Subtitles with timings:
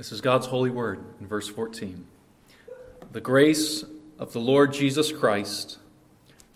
[0.00, 2.06] This is God's holy word in verse 14.
[3.12, 3.84] The grace
[4.18, 5.76] of the Lord Jesus Christ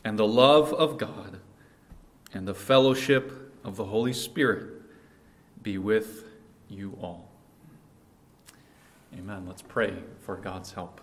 [0.02, 1.40] and the love of God
[2.32, 4.68] and the fellowship of the Holy Spirit
[5.62, 6.24] be with
[6.70, 7.28] you all.
[9.12, 9.44] Amen.
[9.46, 9.92] Let's pray
[10.22, 11.02] for God's help.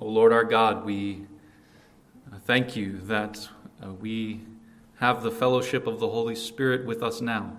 [0.00, 1.22] O Lord our God, we
[2.44, 3.48] thank you that
[3.82, 4.42] uh, we
[4.96, 7.56] have the fellowship of the Holy Spirit with us now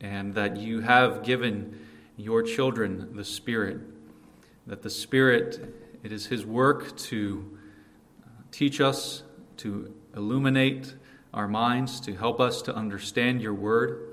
[0.00, 1.78] and that you have given
[2.16, 3.80] your children the Spirit.
[4.66, 7.58] That the Spirit, it is His work to
[8.50, 9.22] teach us,
[9.58, 10.94] to illuminate
[11.32, 14.06] our minds, to help us to understand your word,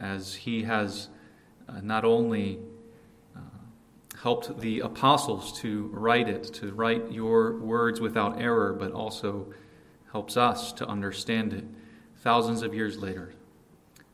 [0.00, 1.08] as He has
[1.68, 2.58] uh, not only
[3.34, 3.40] uh,
[4.22, 9.52] helped the apostles to write it, to write your words without error, but also
[10.12, 11.64] helps us to understand it
[12.18, 13.34] thousands of years later.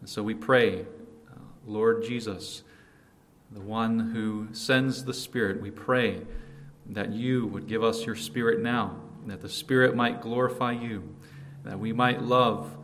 [0.03, 2.65] And so we pray, uh, Lord Jesus,
[3.53, 6.23] the one who sends the Spirit, we pray
[6.87, 8.97] that you would give us your Spirit now,
[9.29, 11.15] that the Spirit might glorify you,
[11.63, 12.77] that we might love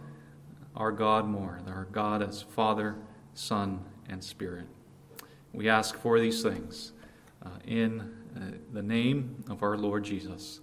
[0.77, 2.95] our God more, our God as Father,
[3.35, 4.67] Son, and Spirit.
[5.53, 6.93] We ask for these things
[7.45, 10.61] uh, in uh, the name of our Lord Jesus.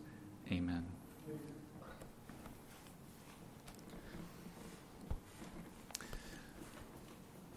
[0.49, 0.84] Amen.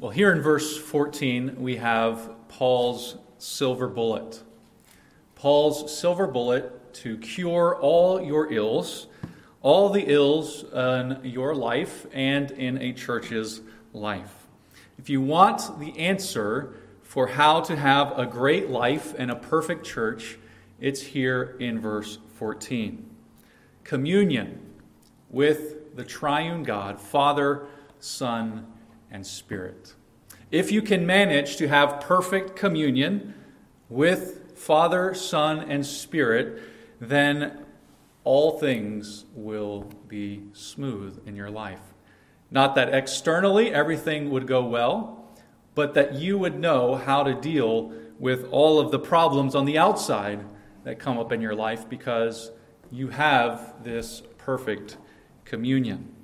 [0.00, 4.40] Well, here in verse 14, we have Paul's silver bullet.
[5.34, 9.08] Paul's silver bullet to cure all your ills,
[9.60, 13.60] all the ills in your life and in a church's
[13.92, 14.46] life.
[15.00, 19.84] If you want the answer for how to have a great life and a perfect
[19.84, 20.38] church,
[20.78, 23.04] it's here in verse 14.
[23.82, 24.60] Communion
[25.28, 27.66] with the triune God, Father,
[27.98, 28.64] Son,
[29.10, 29.94] and Spirit.
[30.50, 33.34] If you can manage to have perfect communion
[33.88, 36.62] with Father, Son, and Spirit,
[37.00, 37.64] then
[38.24, 41.80] all things will be smooth in your life.
[42.50, 45.26] Not that externally everything would go well,
[45.74, 49.78] but that you would know how to deal with all of the problems on the
[49.78, 50.44] outside
[50.84, 52.50] that come up in your life because
[52.90, 54.96] you have this perfect
[55.44, 56.14] communion.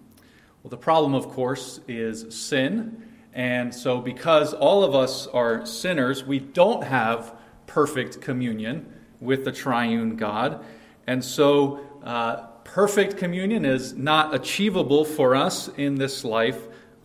[0.65, 3.07] Well, the problem, of course, is sin.
[3.35, 7.37] And so, because all of us are sinners, we don't have
[7.67, 10.65] perfect communion with the triune God.
[11.07, 16.59] And so, uh, perfect communion is not achievable for us in this life,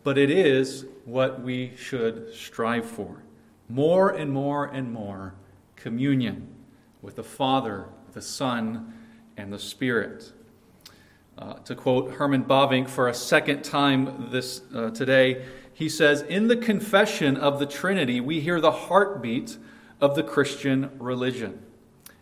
[0.05, 3.23] but it is what we should strive for.
[3.67, 5.35] More and more and more
[5.75, 6.47] communion
[7.01, 8.93] with the Father, the Son,
[9.35, 10.31] and the Spirit.
[11.39, 16.49] Uh, to quote Herman Bavinck for a second time this uh, today, he says, "In
[16.49, 19.57] the confession of the Trinity, we hear the heartbeat
[20.01, 21.63] of the Christian religion.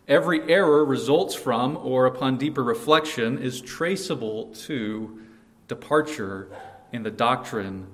[0.06, 5.18] Every error results from, or upon deeper reflection, is traceable to
[5.66, 6.48] departure
[6.92, 7.88] in the doctrine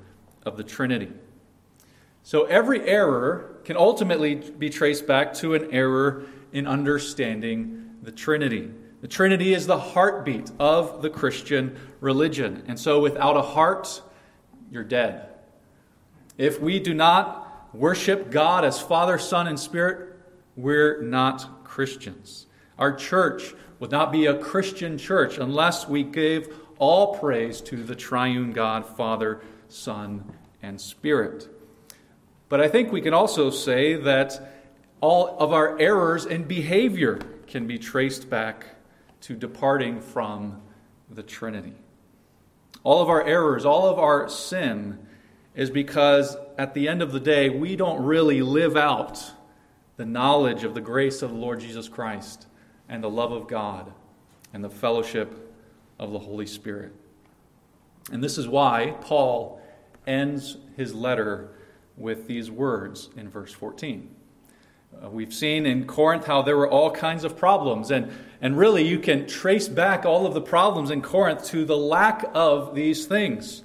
[0.44, 1.10] of the Trinity."
[2.22, 8.72] So every error can ultimately be traced back to an error in understanding the Trinity.
[9.04, 12.64] The Trinity is the heartbeat of the Christian religion.
[12.66, 14.00] And so without a heart,
[14.70, 15.28] you're dead.
[16.38, 20.16] If we do not worship God as Father, Son, and Spirit,
[20.56, 22.46] we're not Christians.
[22.78, 26.48] Our church would not be a Christian church unless we gave
[26.78, 30.24] all praise to the triune God, Father, Son,
[30.62, 31.46] and Spirit.
[32.48, 34.54] But I think we can also say that
[35.02, 38.73] all of our errors in behavior can be traced back
[39.24, 40.60] to departing from
[41.08, 41.72] the Trinity.
[42.82, 44.98] All of our errors, all of our sin
[45.54, 49.32] is because at the end of the day, we don't really live out
[49.96, 52.46] the knowledge of the grace of the Lord Jesus Christ
[52.86, 53.94] and the love of God
[54.52, 55.56] and the fellowship
[55.98, 56.92] of the Holy Spirit.
[58.12, 59.62] And this is why Paul
[60.06, 61.48] ends his letter
[61.96, 64.14] with these words in verse 14.
[65.02, 68.10] Uh, we've seen in Corinth how there were all kinds of problems, and,
[68.40, 72.24] and really you can trace back all of the problems in Corinth to the lack
[72.34, 73.62] of these things.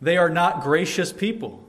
[0.00, 1.64] They are not gracious people.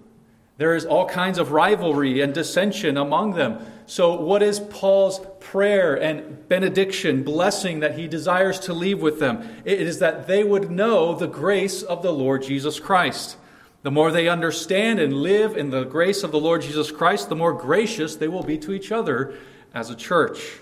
[0.57, 3.65] There is all kinds of rivalry and dissension among them.
[3.85, 9.47] So, what is Paul's prayer and benediction, blessing that he desires to leave with them?
[9.63, 13.37] It is that they would know the grace of the Lord Jesus Christ.
[13.81, 17.35] The more they understand and live in the grace of the Lord Jesus Christ, the
[17.35, 19.35] more gracious they will be to each other
[19.73, 20.59] as a church.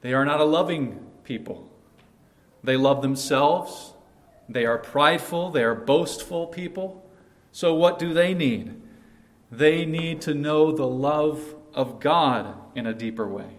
[0.00, 1.68] They are not a loving people.
[2.64, 3.92] They love themselves.
[4.48, 5.50] They are prideful.
[5.50, 7.06] They are boastful people.
[7.52, 8.80] So, what do they need?
[9.50, 13.58] They need to know the love of God in a deeper way.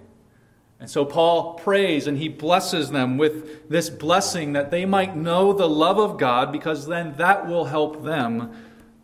[0.83, 5.53] And so Paul prays and he blesses them with this blessing that they might know
[5.53, 8.51] the love of God because then that will help them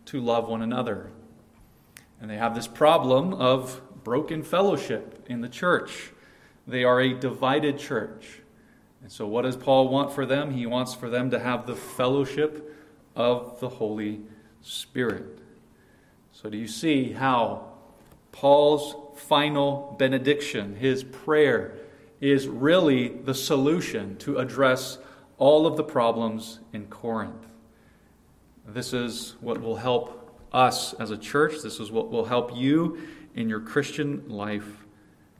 [0.04, 1.10] to love one another.
[2.20, 6.10] And they have this problem of broken fellowship in the church.
[6.66, 8.42] They are a divided church.
[9.00, 10.50] And so, what does Paul want for them?
[10.50, 12.76] He wants for them to have the fellowship
[13.16, 14.20] of the Holy
[14.60, 15.38] Spirit.
[16.30, 17.72] So, do you see how
[18.32, 21.76] Paul's final benediction, his prayer,
[22.20, 24.98] is really the solution to address
[25.38, 27.46] all of the problems in Corinth?
[28.66, 31.62] This is what will help us as a church.
[31.62, 32.98] This is what will help you
[33.34, 34.84] in your Christian life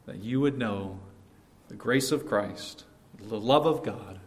[0.06, 0.98] that you would know
[1.68, 2.84] the grace of Christ,
[3.18, 4.18] the love of God,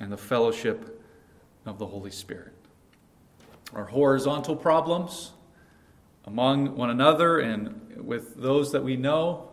[0.00, 1.02] and the fellowship
[1.66, 2.54] of the Holy Spirit.
[3.74, 5.32] Our horizontal problems
[6.24, 9.50] among one another and with those that we know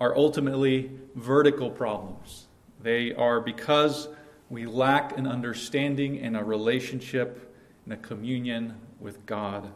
[0.00, 2.46] are ultimately vertical problems.
[2.82, 4.08] They are because
[4.48, 9.70] we lack an understanding and a relationship and a communion with God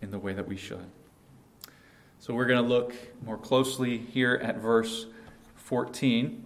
[0.00, 0.86] in the way that we should.
[2.20, 2.94] So we're going to look
[3.24, 5.06] more closely here at verse
[5.56, 6.44] 14.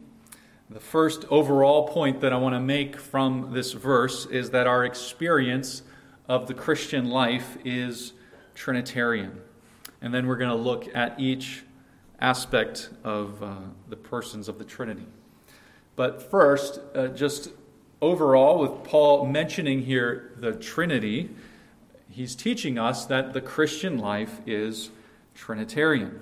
[0.70, 4.84] The first overall point that I want to make from this verse is that our
[4.84, 5.82] experience
[6.28, 8.14] of the Christian life is
[8.54, 9.40] Trinitarian.
[10.02, 11.62] And then we're going to look at each
[12.20, 13.54] aspect of uh,
[13.88, 15.06] the persons of the Trinity.
[15.96, 17.50] But first, uh, just
[18.00, 21.30] overall, with Paul mentioning here the Trinity,
[22.10, 24.90] he's teaching us that the Christian life is
[25.34, 26.20] Trinitarian.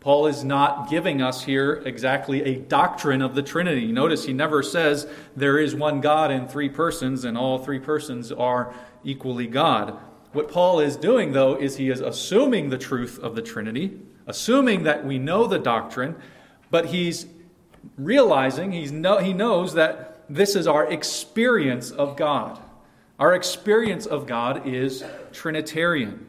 [0.00, 3.90] Paul is not giving us here exactly a doctrine of the Trinity.
[3.90, 8.30] Notice he never says there is one God in three persons and all three persons
[8.30, 8.72] are
[9.02, 9.98] equally God.
[10.32, 14.82] What Paul is doing, though, is he is assuming the truth of the Trinity, assuming
[14.82, 16.16] that we know the doctrine,
[16.70, 17.26] but he's
[17.96, 22.60] realizing he's no, he knows that this is our experience of God.
[23.18, 25.02] Our experience of God is
[25.32, 26.26] Trinitarian.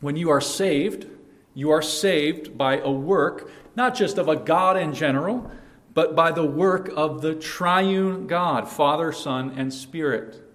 [0.00, 1.06] When you are saved,
[1.54, 5.50] you are saved by a work, not just of a God in general,
[5.94, 10.45] but by the work of the triune God, Father, Son, and Spirit.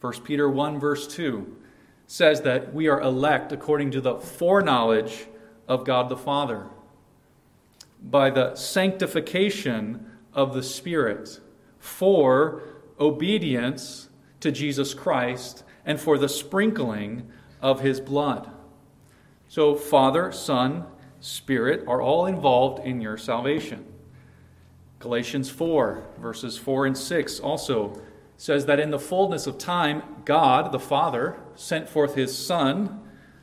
[0.00, 1.56] 1 Peter 1, verse 2
[2.06, 5.26] says that we are elect according to the foreknowledge
[5.66, 6.66] of God the Father,
[8.02, 11.40] by the sanctification of the Spirit,
[11.78, 12.62] for
[12.98, 14.08] obedience
[14.40, 17.28] to Jesus Christ, and for the sprinkling
[17.60, 18.50] of his blood.
[19.48, 20.84] So, Father, Son,
[21.20, 23.84] Spirit are all involved in your salvation.
[25.00, 28.00] Galatians 4, verses 4 and 6 also
[28.38, 33.02] says that in the fullness of time, God, the Father, sent forth his Son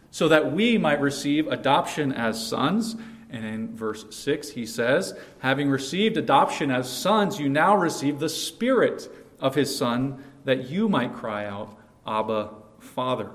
[0.09, 2.95] so that we might receive adoption as sons.
[3.29, 8.29] And in verse 6, he says, Having received adoption as sons, you now receive the
[8.29, 9.09] Spirit
[9.41, 11.77] of his Son, that you might cry out,
[12.07, 13.29] Abba, Father.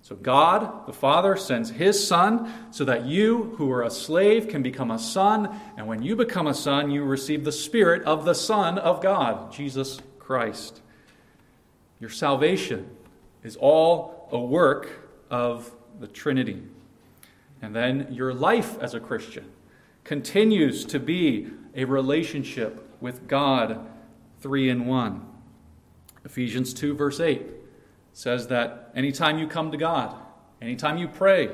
[0.00, 4.62] So God, the Father, sends His Son so that you, who are a slave, can
[4.62, 5.48] become a son.
[5.78, 9.50] And when you become a son, you receive the Spirit of the Son of God,
[9.50, 10.80] Jesus Christ.
[12.00, 12.88] Your salvation
[13.42, 16.62] is all a work of the Trinity.
[17.60, 19.44] And then your life as a Christian
[20.02, 23.86] continues to be a relationship with God,
[24.40, 25.26] three in one.
[26.24, 27.42] Ephesians 2, verse 8
[28.12, 30.14] says that anytime you come to God,
[30.62, 31.50] anytime you pray,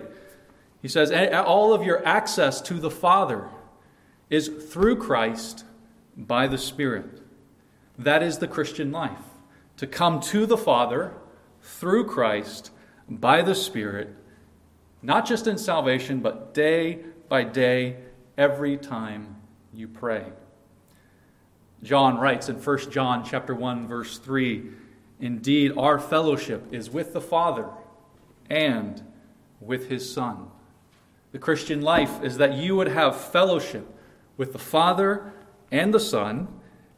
[0.80, 3.48] he says all of your access to the Father
[4.28, 5.64] is through Christ
[6.16, 7.20] by the Spirit.
[8.00, 9.18] That is the Christian life.
[9.76, 11.12] To come to the Father
[11.60, 12.70] through Christ
[13.08, 14.14] by the Spirit,
[15.02, 17.98] not just in salvation, but day by day,
[18.38, 19.36] every time
[19.74, 20.24] you pray.
[21.82, 24.70] John writes in 1 John chapter 1 verse 3
[25.20, 27.68] Indeed, our fellowship is with the Father
[28.48, 29.02] and
[29.60, 30.46] with his Son.
[31.32, 33.86] The Christian life is that you would have fellowship
[34.38, 35.34] with the Father
[35.70, 36.48] and the Son.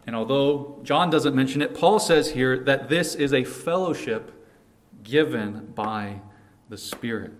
[0.06, 4.32] And although John doesn't mention it, Paul says here that this is a fellowship
[5.02, 6.20] given by
[6.68, 7.32] the Spirit.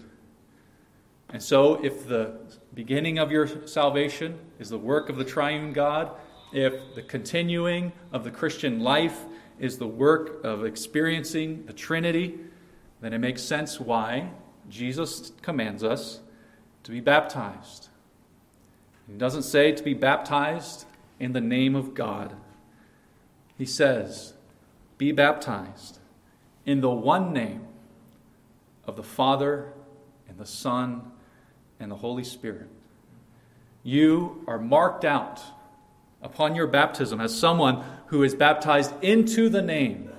[1.30, 2.36] And so, if the
[2.74, 6.10] beginning of your salvation is the work of the triune God,
[6.52, 9.24] if the continuing of the Christian life
[9.58, 12.38] is the work of experiencing the Trinity,
[13.00, 14.30] then it makes sense why
[14.68, 16.20] Jesus commands us
[16.84, 17.88] to be baptized.
[19.08, 20.84] He doesn't say to be baptized
[21.18, 22.34] in the name of God.
[23.62, 24.34] He says,
[24.98, 26.00] be baptized
[26.66, 27.64] in the one name
[28.86, 29.72] of the Father
[30.28, 31.12] and the Son
[31.78, 32.66] and the Holy Spirit.
[33.84, 35.40] You are marked out
[36.20, 40.10] upon your baptism as someone who is baptized into the name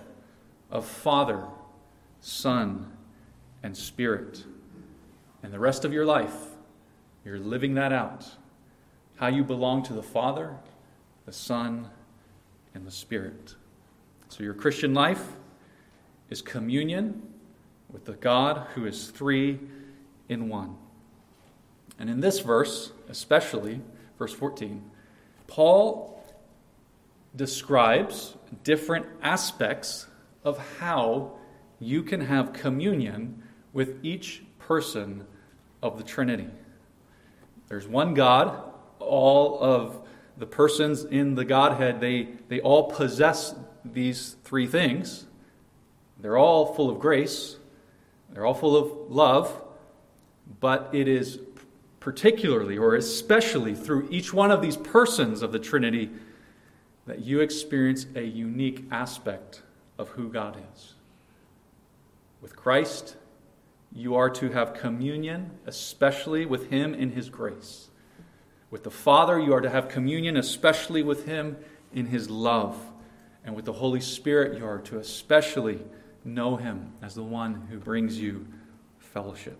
[0.71, 1.43] of Father,
[2.21, 2.93] Son,
[3.61, 4.45] and Spirit.
[5.43, 6.37] And the rest of your life,
[7.25, 8.25] you're living that out.
[9.17, 10.55] How you belong to the Father,
[11.25, 11.89] the Son,
[12.73, 13.55] and the Spirit.
[14.29, 15.33] So your Christian life
[16.29, 17.21] is communion
[17.91, 19.59] with the God who is three
[20.27, 20.75] in one.
[21.99, 23.81] And in this verse, especially,
[24.17, 24.83] verse 14,
[25.47, 26.23] Paul
[27.35, 30.07] describes different aspects
[30.43, 31.33] of how
[31.79, 35.25] you can have communion with each person
[35.81, 36.47] of the Trinity.
[37.67, 40.02] There's one God, all of
[40.43, 45.25] the persons in the Godhead, they, they all possess these three things.
[46.19, 47.55] They're all full of grace,
[48.29, 49.63] they're all full of love,
[50.59, 51.39] but it is
[52.01, 56.09] particularly or especially through each one of these persons of the Trinity
[57.05, 59.61] that you experience a unique aspect
[59.97, 60.95] of who God is.
[62.41, 63.15] With Christ,
[63.93, 67.87] you are to have communion, especially with Him in His grace.
[68.73, 71.57] With the Father, you are to have communion, especially with Him
[71.93, 72.75] in His love.
[73.45, 75.79] And with the Holy Spirit, you are to especially
[76.25, 78.47] know Him as the one who brings you
[78.97, 79.59] fellowship.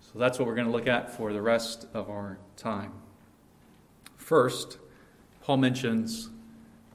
[0.00, 2.92] So that's what we're going to look at for the rest of our time.
[4.16, 4.78] First,
[5.40, 6.30] Paul mentions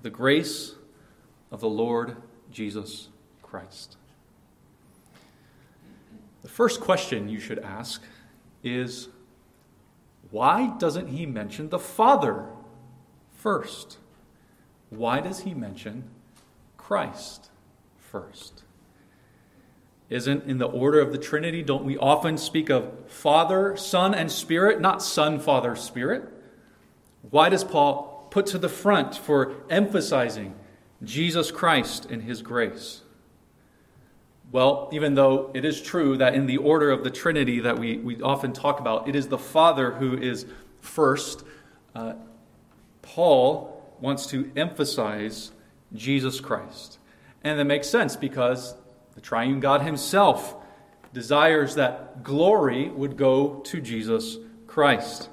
[0.03, 0.75] the grace
[1.51, 2.15] of the Lord
[2.49, 3.09] Jesus
[3.41, 3.97] Christ.
[6.43, 8.01] The first question you should ask
[8.63, 9.09] is
[10.31, 12.45] why doesn't he mention the Father
[13.37, 13.97] first?
[14.89, 16.05] Why does he mention
[16.77, 17.49] Christ
[17.99, 18.63] first?
[20.11, 21.63] isn't in the order of the Trinity.
[21.63, 26.27] Don't we often speak of Father, Son, and Spirit, not Son, Father, Spirit?
[27.29, 30.53] Why does Paul put to the front for emphasizing
[31.01, 33.00] Jesus Christ and his grace?
[34.51, 37.97] Well, even though it is true that in the order of the Trinity that we,
[37.97, 40.45] we often talk about, it is the Father who is
[40.81, 41.43] first,
[41.95, 42.13] uh,
[43.01, 45.51] Paul wants to emphasize
[45.93, 46.99] Jesus Christ.
[47.43, 48.75] And that makes sense because
[49.15, 50.55] the triune God himself
[51.13, 55.29] desires that glory would go to Jesus Christ.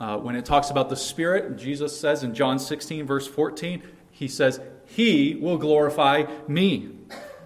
[0.00, 4.28] Uh, when it talks about the Spirit, Jesus says in John 16, verse 14, he
[4.28, 6.90] says, He will glorify me.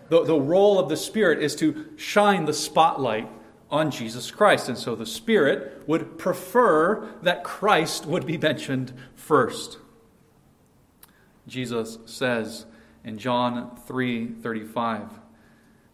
[0.09, 3.29] The, the role of the Spirit is to shine the spotlight
[3.71, 4.69] on Jesus Christ.
[4.69, 9.79] And so the Spirit would prefer that Christ would be mentioned first.
[11.47, 12.67] Jesus says
[13.05, 15.09] in John 3:35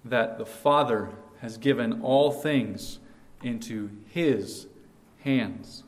[0.04, 2.98] that the Father has given all things
[3.42, 4.66] into his
[5.20, 5.84] hands.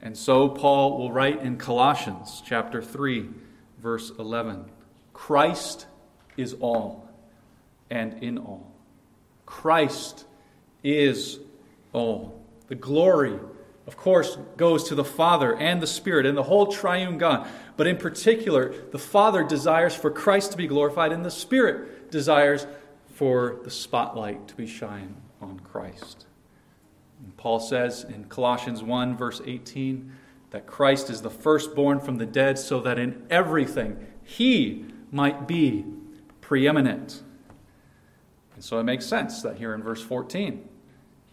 [0.00, 3.30] And so Paul will write in Colossians chapter 3
[3.78, 4.64] verse 11,
[5.12, 5.86] Christ
[6.36, 7.03] is all
[7.90, 8.72] and in all.
[9.46, 10.24] Christ
[10.82, 11.38] is
[11.92, 12.42] all.
[12.68, 13.38] The glory
[13.86, 17.46] of course, goes to the Father and the Spirit and the whole triune God.
[17.76, 22.66] But in particular, the Father desires for Christ to be glorified, and the Spirit desires
[23.12, 26.26] for the spotlight to be shined on Christ.
[27.22, 30.10] And Paul says in Colossians 1, verse 18,
[30.50, 35.84] that Christ is the firstborn from the dead, so that in everything he might be
[36.40, 37.22] preeminent.
[38.64, 40.66] So it makes sense that here in verse 14,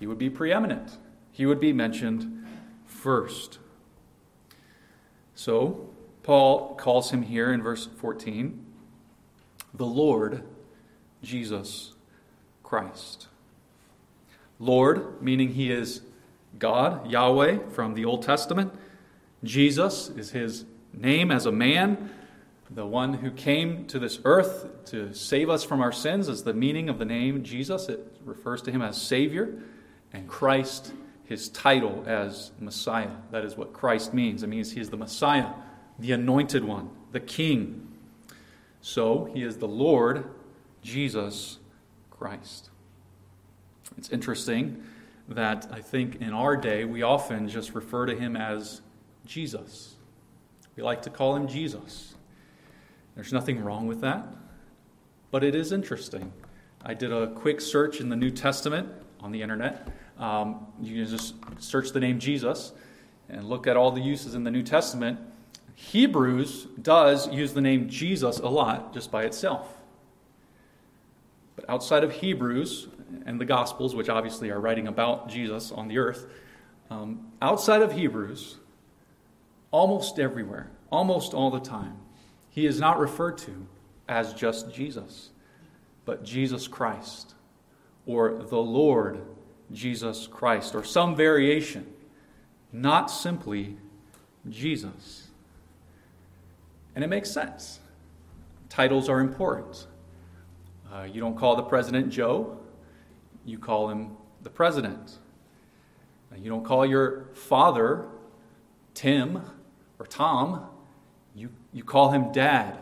[0.01, 0.97] he would be preeminent,
[1.31, 2.45] he would be mentioned
[2.85, 3.57] first.
[5.33, 5.89] So,
[6.23, 8.65] Paul calls him here in verse 14
[9.73, 10.43] the Lord
[11.23, 11.93] Jesus
[12.63, 13.29] Christ.
[14.59, 16.01] Lord, meaning he is
[16.59, 18.73] God, Yahweh from the Old Testament.
[19.41, 22.09] Jesus is his name as a man,
[22.73, 26.53] the one who came to this earth to save us from our sins, is the
[26.53, 27.89] meaning of the name Jesus.
[27.89, 29.61] It refers to him as Savior,
[30.13, 30.93] and Christ,
[31.25, 33.11] his title as Messiah.
[33.31, 34.43] That is what Christ means.
[34.43, 35.49] It means he is the Messiah,
[35.99, 37.87] the anointed one, the King.
[38.81, 40.25] So he is the Lord
[40.81, 41.59] Jesus
[42.09, 42.69] Christ.
[43.97, 44.83] It's interesting
[45.27, 48.81] that I think in our day we often just refer to him as
[49.25, 49.95] Jesus.
[50.75, 52.15] We like to call him Jesus.
[53.15, 54.27] There's nothing wrong with that,
[55.31, 56.31] but it is interesting.
[56.83, 58.89] I did a quick search in the New Testament
[59.19, 59.87] on the internet.
[60.17, 62.71] Um, you can just search the name Jesus
[63.29, 65.19] and look at all the uses in the New Testament.
[65.75, 69.77] Hebrews does use the name Jesus a lot just by itself.
[71.55, 72.87] But outside of Hebrews
[73.25, 76.27] and the Gospels, which obviously are writing about Jesus on the earth,
[76.89, 78.57] um, outside of Hebrews,
[79.71, 81.97] almost everywhere, almost all the time,
[82.51, 83.65] he is not referred to
[84.07, 85.29] as just Jesus,
[86.05, 87.33] but Jesus Christ,
[88.05, 89.21] or the Lord
[89.71, 91.87] Jesus Christ, or some variation,
[92.73, 93.77] not simply
[94.49, 95.29] Jesus.
[96.93, 97.79] And it makes sense.
[98.67, 99.87] Titles are important.
[100.91, 102.57] Uh, you don't call the president Joe,
[103.45, 104.11] you call him
[104.43, 105.19] the president.
[106.31, 108.07] Uh, you don't call your father
[108.93, 109.41] Tim
[109.99, 110.67] or Tom,
[111.73, 112.77] you, call him dad.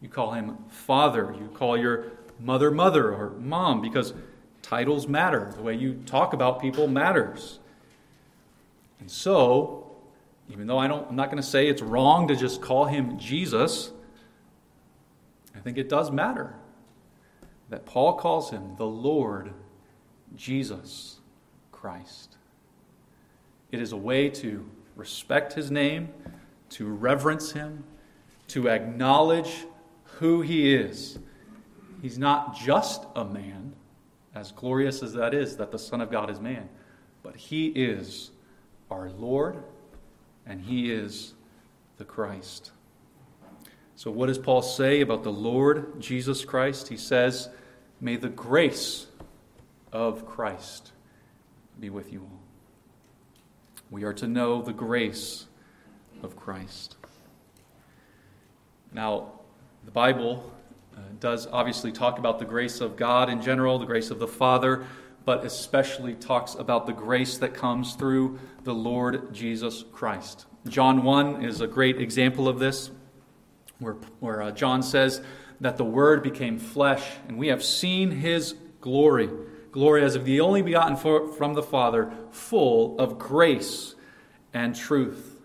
[0.00, 1.34] You call him father.
[1.38, 2.06] You call your
[2.38, 4.14] mother mother or mom because
[4.62, 5.52] titles matter.
[5.56, 7.58] The way you talk about people matters.
[8.98, 9.90] And so,
[10.48, 13.18] even though I don't, I'm not going to say it's wrong to just call him
[13.18, 13.92] Jesus,
[15.54, 16.54] I think it does matter
[17.70, 19.52] that Paul calls him the Lord
[20.36, 21.20] Jesus
[21.72, 22.36] Christ.
[23.70, 26.08] It is a way to respect his name,
[26.70, 27.84] to reverence him,
[28.50, 29.66] to acknowledge
[30.18, 31.18] who he is.
[32.02, 33.74] He's not just a man,
[34.34, 36.68] as glorious as that is, that the Son of God is man,
[37.22, 38.30] but he is
[38.90, 39.62] our Lord
[40.46, 41.34] and he is
[41.98, 42.72] the Christ.
[43.94, 46.88] So, what does Paul say about the Lord Jesus Christ?
[46.88, 47.50] He says,
[48.00, 49.06] May the grace
[49.92, 50.92] of Christ
[51.78, 52.40] be with you all.
[53.90, 55.46] We are to know the grace
[56.22, 56.96] of Christ.
[58.92, 59.32] Now,
[59.84, 60.52] the Bible
[60.96, 64.26] uh, does obviously talk about the grace of God in general, the grace of the
[64.26, 64.84] Father,
[65.24, 70.46] but especially talks about the grace that comes through the Lord Jesus Christ.
[70.66, 72.90] John 1 is a great example of this,
[73.78, 75.22] where, where uh, John says
[75.60, 79.28] that the Word became flesh, and we have seen his glory.
[79.72, 83.94] Glory as of the only begotten for, from the Father, full of grace
[84.52, 85.39] and truth.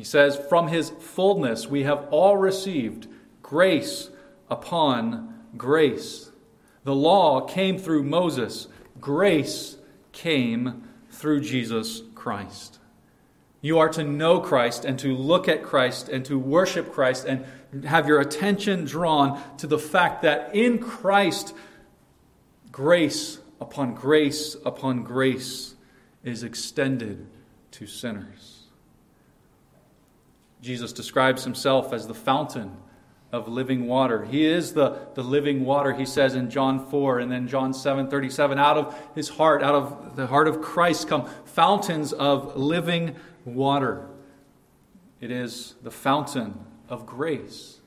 [0.00, 3.06] He says, From his fullness we have all received
[3.42, 4.08] grace
[4.48, 6.30] upon grace.
[6.84, 9.76] The law came through Moses, grace
[10.12, 12.78] came through Jesus Christ.
[13.60, 17.44] You are to know Christ and to look at Christ and to worship Christ and
[17.84, 21.54] have your attention drawn to the fact that in Christ,
[22.72, 25.74] grace upon grace upon grace
[26.24, 27.26] is extended
[27.72, 28.59] to sinners.
[30.60, 32.76] Jesus describes himself as the fountain
[33.32, 34.24] of living water.
[34.24, 38.08] He is the, the living water, he says in John 4 and then John 7
[38.08, 38.58] 37.
[38.58, 44.06] Out of his heart, out of the heart of Christ, come fountains of living water.
[45.20, 47.79] It is the fountain of grace.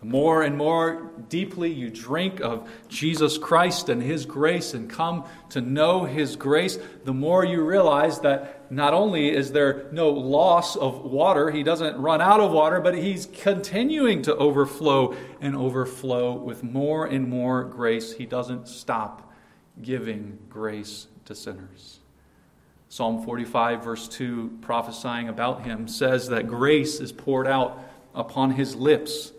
[0.00, 5.26] The more and more deeply you drink of Jesus Christ and His grace and come
[5.50, 10.74] to know His grace, the more you realize that not only is there no loss
[10.74, 16.32] of water, He doesn't run out of water, but He's continuing to overflow and overflow
[16.32, 18.14] with more and more grace.
[18.14, 19.30] He doesn't stop
[19.82, 22.00] giving grace to sinners.
[22.88, 27.78] Psalm 45, verse 2, prophesying about Him, says that grace is poured out
[28.14, 29.32] upon His lips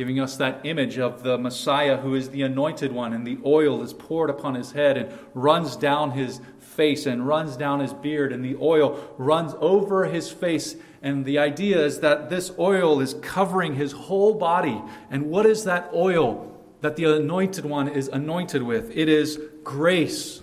[0.00, 3.82] giving us that image of the Messiah who is the anointed one, and the oil
[3.82, 8.32] is poured upon his head and runs down his face and runs down his beard,
[8.32, 10.74] and the oil runs over his face.
[11.02, 14.80] And the idea is that this oil is covering his whole body.
[15.10, 18.96] And what is that oil that the anointed one is anointed with?
[18.96, 20.40] It is grace.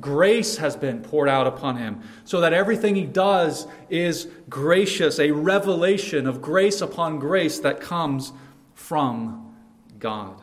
[0.00, 5.32] Grace has been poured out upon him, so that everything he does is gracious, a
[5.32, 8.32] revelation of grace upon grace that comes
[8.76, 9.56] from
[9.98, 10.40] God.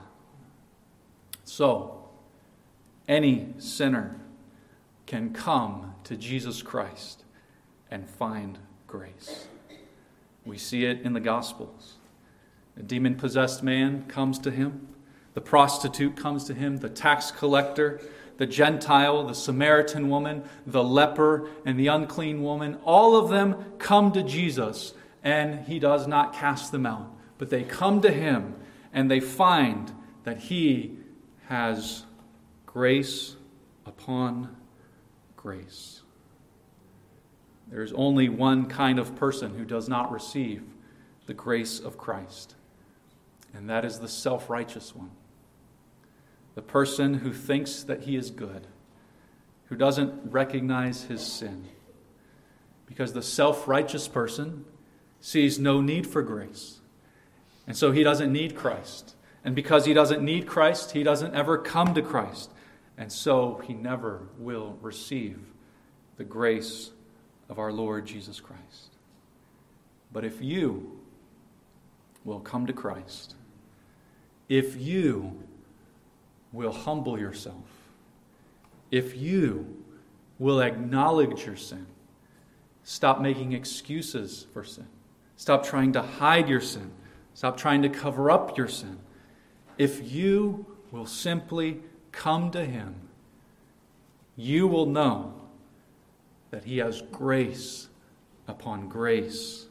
[1.45, 2.09] So,
[3.07, 4.19] any sinner
[5.05, 7.23] can come to Jesus Christ
[7.91, 9.47] and find grace.
[10.43, 11.93] We see it in the Gospels.
[12.75, 14.87] A demon possessed man comes to him,
[15.35, 18.01] the prostitute comes to him, the tax collector,
[18.37, 22.79] the Gentile, the Samaritan woman, the leper, and the unclean woman.
[22.83, 24.93] All of them come to Jesus,
[25.23, 28.55] and he does not cast them out but they come to him
[28.91, 29.91] and they find
[30.23, 30.97] that he
[31.47, 32.05] has
[32.65, 33.35] grace
[33.85, 34.55] upon
[35.35, 36.01] grace.
[37.69, 40.63] There is only one kind of person who does not receive
[41.25, 42.55] the grace of Christ,
[43.53, 45.11] and that is the self righteous one.
[46.55, 48.67] The person who thinks that he is good,
[49.65, 51.67] who doesn't recognize his sin.
[52.85, 54.65] Because the self righteous person
[55.19, 56.79] sees no need for grace
[57.67, 59.15] and so he doesn't need Christ.
[59.43, 62.51] And because he doesn't need Christ, he doesn't ever come to Christ.
[62.97, 65.39] And so he never will receive
[66.17, 66.91] the grace
[67.49, 68.95] of our Lord Jesus Christ.
[70.11, 70.99] But if you
[72.23, 73.35] will come to Christ,
[74.47, 75.43] if you
[76.51, 77.65] will humble yourself,
[78.91, 79.83] if you
[80.37, 81.87] will acknowledge your sin,
[82.83, 84.87] stop making excuses for sin,
[85.35, 86.91] stop trying to hide your sin,
[87.33, 88.99] stop trying to cover up your sin,
[89.77, 92.95] if you will simply come to Him,
[94.35, 95.33] you will know
[96.51, 97.87] that He has grace
[98.47, 99.67] upon grace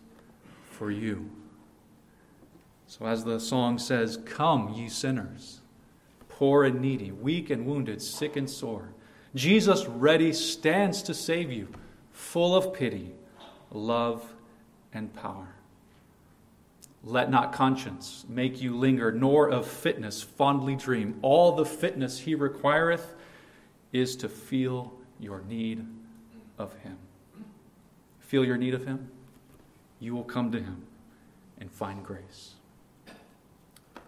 [0.70, 1.30] for you.
[2.86, 5.60] So, as the song says, Come, ye sinners,
[6.28, 8.92] poor and needy, weak and wounded, sick and sore.
[9.34, 11.68] Jesus ready stands to save you,
[12.10, 13.12] full of pity,
[13.70, 14.34] love,
[14.92, 15.51] and power.
[17.04, 21.18] Let not conscience make you linger, nor of fitness fondly dream.
[21.22, 23.14] All the fitness he requireth
[23.92, 25.84] is to feel your need
[26.58, 26.96] of him.
[28.20, 29.10] Feel your need of him,
[29.98, 30.84] you will come to him
[31.60, 32.54] and find grace.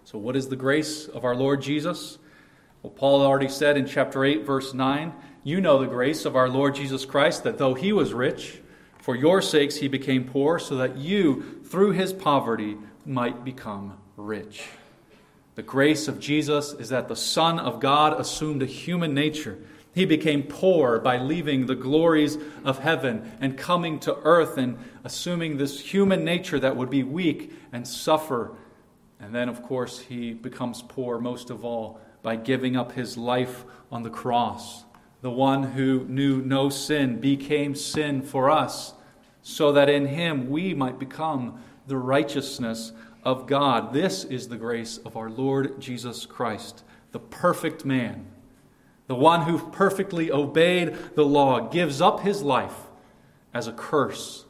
[0.05, 2.19] So, what is the grace of our Lord Jesus?
[2.83, 6.49] Well, Paul already said in chapter 8, verse 9, You know the grace of our
[6.49, 8.61] Lord Jesus Christ, that though he was rich,
[9.05, 14.65] for your sakes he became poor, so that you, through his poverty, might become rich.
[15.57, 19.59] The grace of Jesus is that the Son of God assumed a human nature.
[19.95, 25.59] He became poor by leaving the glories of heaven and coming to earth and assuming
[25.59, 28.57] this human nature that would be weak and suffer.
[29.21, 33.67] And then, of course, he becomes poor most of all by giving up his life
[33.93, 34.85] on the cross
[35.25, 38.93] the one who knew no sin, became sin for us,
[39.47, 43.93] so that in him we might become the righteousness of God.
[43.93, 48.27] This is the grace of our Lord Jesus Christ, the perfect man,
[49.07, 52.75] the one who perfectly obeyed the law, gives up his life
[53.53, 54.47] as a curse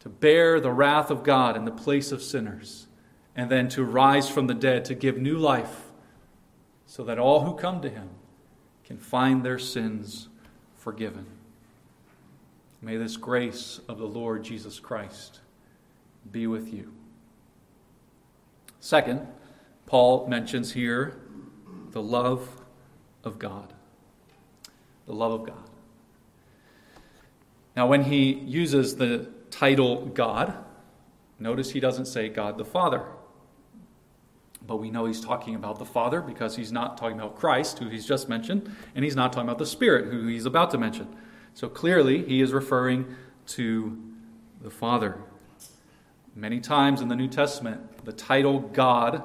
[0.00, 2.88] to bear the wrath of God in the place of sinners,
[3.36, 5.92] and then to rise from the dead to give new life
[6.84, 8.08] so that all who come to him
[8.84, 10.28] can find their sins
[10.74, 11.26] forgiven.
[12.82, 15.40] May this grace of the Lord Jesus Christ
[16.30, 16.92] be with you.
[18.80, 19.26] Second,
[19.86, 21.20] Paul mentions here
[21.90, 22.48] the love
[23.24, 23.72] of God.
[25.06, 25.70] The love of God.
[27.74, 30.54] Now, when he uses the title God,
[31.38, 33.02] notice he doesn't say God the Father.
[34.66, 37.88] But we know he's talking about the Father because he's not talking about Christ, who
[37.88, 41.14] he's just mentioned, and he's not talking about the Spirit, who he's about to mention.
[41.56, 43.16] So clearly, he is referring
[43.46, 43.98] to
[44.60, 45.16] the Father.
[46.34, 49.22] Many times in the New Testament, the title God,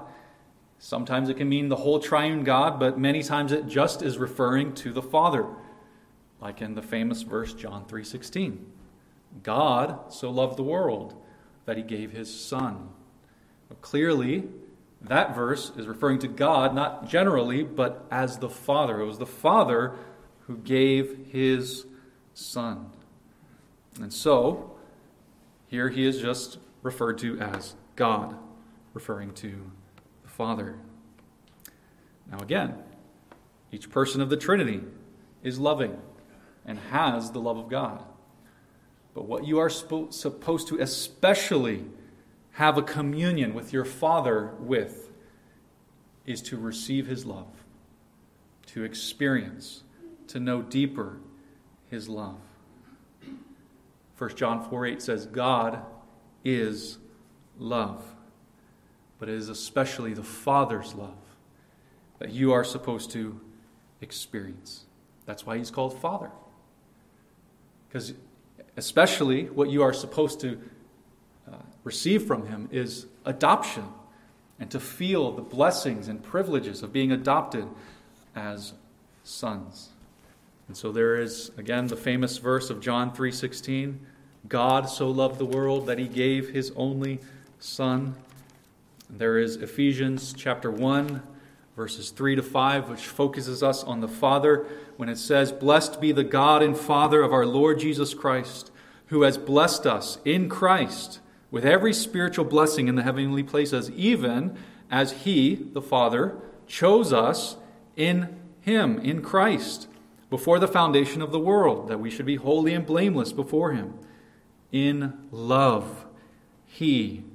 [0.79, 4.73] sometimes it can mean the whole triune God, but many times it just is referring
[4.75, 5.45] to the Father.
[6.39, 8.59] Like in the famous verse John 3:16.
[9.43, 11.21] God so loved the world
[11.65, 12.91] that he gave his son.
[13.81, 14.47] clearly,
[15.01, 19.01] that verse is referring to God, not generally, but as the Father.
[19.01, 19.95] It was the Father
[20.47, 21.87] who gave his
[22.33, 22.89] Son.
[23.99, 24.71] And so,
[25.67, 28.35] here he is just referred to as God,
[28.93, 29.71] referring to
[30.23, 30.75] the Father.
[32.29, 32.75] Now, again,
[33.71, 34.81] each person of the Trinity
[35.43, 35.97] is loving
[36.65, 38.03] and has the love of God.
[39.13, 41.85] But what you are supposed to especially
[42.51, 45.09] have a communion with your Father with
[46.25, 47.65] is to receive His love,
[48.67, 49.83] to experience,
[50.27, 51.17] to know deeper
[51.91, 52.39] His love.
[54.17, 55.83] 1 John 4 8 says, God
[56.45, 56.97] is
[57.59, 58.03] love,
[59.19, 61.13] but it is especially the Father's love
[62.19, 63.39] that you are supposed to
[63.99, 64.85] experience.
[65.25, 66.31] That's why He's called Father.
[67.89, 68.13] Because
[68.77, 70.61] especially what you are supposed to
[71.51, 73.85] uh, receive from Him is adoption
[74.59, 77.67] and to feel the blessings and privileges of being adopted
[78.33, 78.73] as
[79.23, 79.89] sons.
[80.71, 83.99] And so there is again the famous verse of John 3:16,
[84.47, 87.19] God so loved the world that he gave his only
[87.59, 88.15] son.
[89.09, 91.23] There is Ephesians chapter 1
[91.75, 96.13] verses 3 to 5 which focuses us on the Father when it says, "Blessed be
[96.13, 98.71] the God and Father of our Lord Jesus Christ,
[99.07, 101.19] who has blessed us in Christ
[101.51, 104.55] with every spiritual blessing in the heavenly places, even
[104.89, 107.57] as He, the Father, chose us
[107.97, 108.29] in
[108.61, 109.89] Him, in Christ,
[110.31, 113.93] before the foundation of the world, that we should be holy and blameless before Him.
[114.71, 116.05] In love,
[116.65, 117.25] He,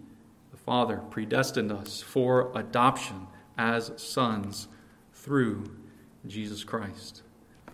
[0.51, 3.27] the Father, predestined us for adoption
[3.59, 4.69] as sons
[5.13, 5.77] through
[6.27, 7.23] Jesus Christ.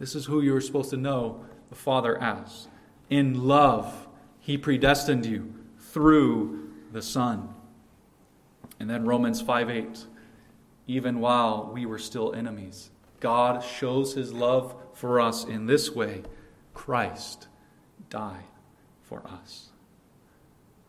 [0.00, 2.66] This is who you are supposed to know the Father as.
[3.08, 4.08] In love,
[4.40, 7.54] He predestined you through the Son.
[8.80, 10.06] And then Romans 5 8.
[10.88, 12.90] Even while we were still enemies,
[13.22, 16.22] God shows His love for us in this way
[16.74, 17.46] Christ
[18.10, 18.42] died
[19.04, 19.68] for us.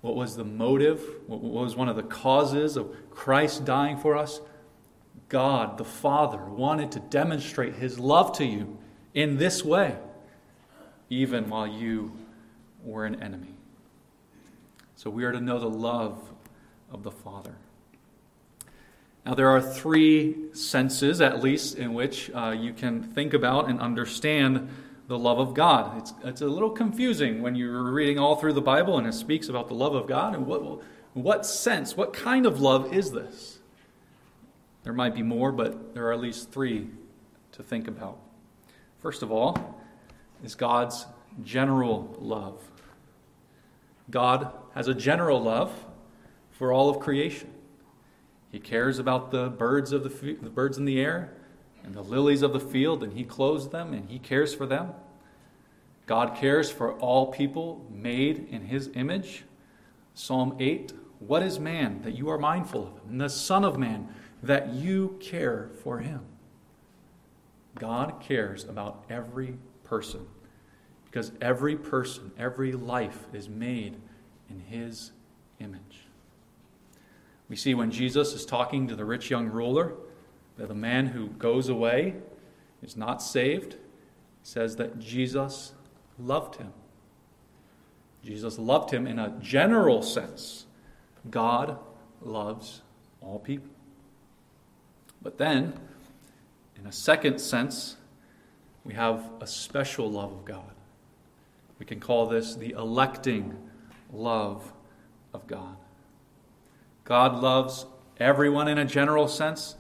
[0.02, 1.00] What was the motive?
[1.28, 4.42] What was one of the causes of Christ dying for us?
[5.30, 8.80] God, the Father, wanted to demonstrate His love to you
[9.14, 9.96] in this way,
[11.12, 12.18] even while you
[12.84, 13.54] were an enemy.
[14.96, 16.20] So we are to know the love
[16.92, 17.56] of the Father.
[19.26, 23.80] Now, there are three senses, at least, in which uh, you can think about and
[23.80, 24.70] understand
[25.08, 25.98] the love of God.
[25.98, 29.48] It's, it's a little confusing when you're reading all through the Bible and it speaks
[29.48, 30.36] about the love of God.
[30.36, 30.82] And what,
[31.14, 33.60] what sense, what kind of love is this?
[34.84, 36.90] There might be more, but there are at least three
[37.54, 38.18] to think about.
[39.00, 39.82] First of all,
[40.44, 41.06] is God's
[41.44, 42.62] general love.
[44.10, 45.72] God has a general love
[46.52, 47.50] for all of creation.
[48.54, 51.34] He cares about the birds of the, the birds in the air
[51.84, 54.92] and the lilies of the field, and he clothes them and he cares for them.
[56.06, 59.46] God cares for all people made in his image.
[60.14, 63.80] Psalm 8 What is man that you are mindful of him, and the Son of
[63.80, 64.14] Man
[64.44, 66.22] that you care for him?
[67.80, 70.28] God cares about every person
[71.06, 73.96] because every person, every life is made
[74.48, 75.12] in his
[75.60, 76.03] image.
[77.54, 79.94] We see when Jesus is talking to the rich young ruler,
[80.58, 82.16] that the man who goes away
[82.82, 83.76] is not saved,
[84.42, 85.74] says that Jesus
[86.18, 86.74] loved him.
[88.24, 90.66] Jesus loved him in a general sense.
[91.30, 91.78] God
[92.24, 92.82] loves
[93.22, 93.70] all people.
[95.22, 95.80] But then,
[96.76, 97.98] in a second sense,
[98.84, 100.74] we have a special love of God.
[101.78, 103.56] We can call this the electing
[104.12, 104.74] love
[105.36, 105.78] of God.
[107.04, 107.86] God loves
[108.18, 109.76] everyone in a general sense,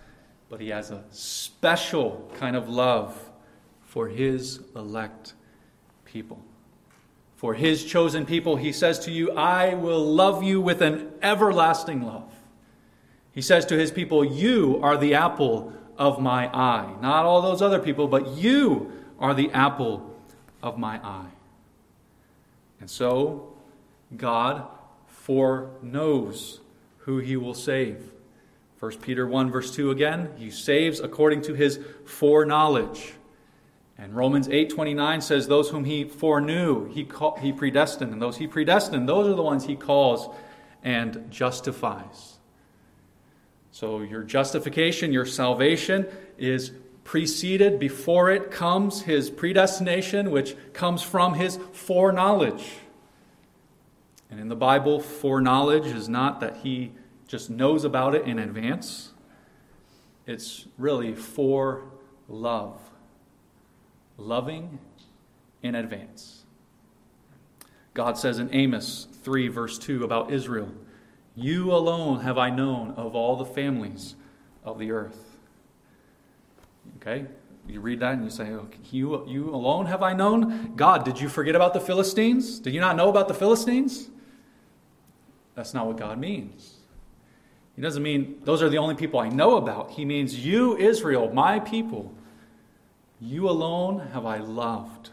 [0.49, 3.31] but he has a special kind of love
[3.81, 5.33] for his elect
[6.05, 6.43] people.
[7.35, 12.01] For his chosen people, he says to you, I will love you with an everlasting
[12.01, 12.31] love.
[13.33, 16.93] He says to his people, You are the apple of my eye.
[17.01, 20.15] Not all those other people, but you are the apple
[20.61, 21.31] of my eye.
[22.79, 23.53] And so,
[24.15, 24.65] God
[25.07, 26.59] foreknows
[27.05, 28.11] who he will save.
[28.79, 33.13] 1 Peter 1, verse 2 again, he saves according to his foreknowledge.
[33.97, 38.47] And Romans 8:29 says those whom he foreknew, he call, he predestined, and those he
[38.47, 40.27] predestined, those are the ones he calls
[40.83, 42.39] and justifies.
[43.71, 46.71] So your justification, your salvation is
[47.03, 52.65] preceded before it comes his predestination which comes from his foreknowledge.
[54.33, 56.91] And in the Bible, foreknowledge is not that he
[57.27, 59.11] just knows about it in advance.
[60.25, 61.83] It's really for
[62.27, 62.79] love.
[64.17, 64.79] Loving
[65.61, 66.45] in advance.
[67.93, 70.71] God says in Amos 3, verse 2 about Israel
[71.35, 74.15] You alone have I known of all the families
[74.63, 75.37] of the earth.
[76.97, 77.27] Okay?
[77.67, 80.73] You read that and you say, okay, you, you alone have I known?
[80.75, 82.59] God, did you forget about the Philistines?
[82.59, 84.09] Did you not know about the Philistines?
[85.55, 86.75] That's not what God means.
[87.75, 89.91] He doesn't mean those are the only people I know about.
[89.91, 92.13] He means you, Israel, my people.
[93.19, 95.09] You alone have I loved.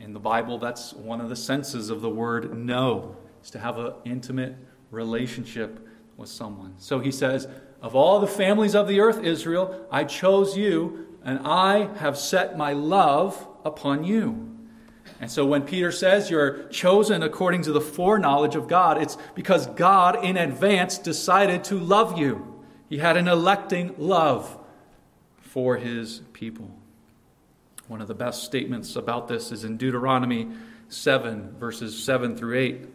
[0.00, 3.78] In the Bible, that's one of the senses of the word know, is to have
[3.78, 4.56] an intimate
[4.90, 5.86] relationship
[6.16, 6.74] with someone.
[6.78, 7.48] So he says,
[7.80, 12.56] Of all the families of the earth, Israel, I chose you, and I have set
[12.56, 14.47] my love upon you.
[15.20, 19.66] And so when Peter says you're chosen according to the foreknowledge of God, it's because
[19.66, 22.62] God in advance decided to love you.
[22.88, 24.56] He had an electing love
[25.40, 26.70] for his people.
[27.88, 30.48] One of the best statements about this is in Deuteronomy
[30.88, 32.86] 7, verses 7 through 8,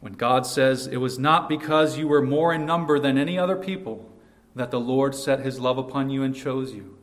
[0.00, 3.56] when God says, It was not because you were more in number than any other
[3.56, 4.08] people
[4.54, 6.98] that the Lord set his love upon you and chose you,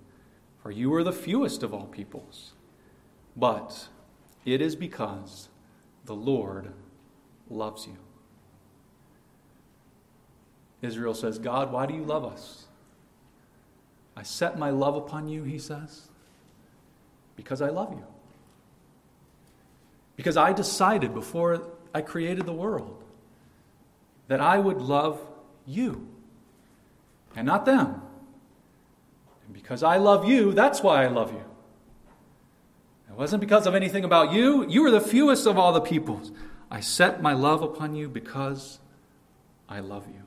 [0.62, 2.54] for you were the fewest of all peoples.
[3.36, 3.88] But
[4.46, 5.50] it is because
[6.06, 6.72] the Lord
[7.50, 7.98] loves you.
[10.82, 12.66] Israel says, God, why do you love us?
[14.16, 16.08] I set my love upon you, he says,
[17.36, 18.06] because I love you.
[20.16, 21.62] Because I decided before
[21.94, 23.04] I created the world
[24.28, 25.20] that I would love
[25.66, 26.08] you
[27.36, 28.02] and not them.
[29.46, 31.44] And because I love you, that's why I love you.
[33.16, 34.68] It wasn't because of anything about you.
[34.68, 36.34] You were the fewest of all the peoples.
[36.70, 38.80] I set my love upon you because
[39.70, 40.24] I love you.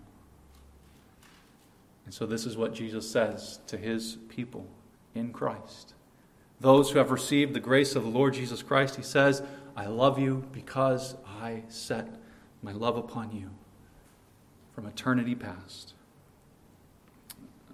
[2.07, 4.67] And so, this is what Jesus says to his people
[5.15, 5.93] in Christ.
[6.61, 9.43] Those who have received the grace of the Lord Jesus Christ, he says,
[9.77, 12.09] I love you because I set
[12.63, 13.51] my love upon you
[14.75, 15.93] from eternity past.